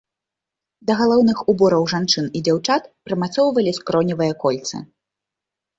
Да 0.89 0.93
галаўных 1.01 1.37
убораў 1.53 1.83
жанчын 1.95 2.25
і 2.41 2.43
дзяўчат 2.49 2.83
прымацоўвалі 3.11 3.71
скроневыя 3.81 4.33
кольцы. 4.47 4.75